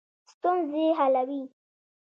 [0.31, 1.41] ستونزې حلوي.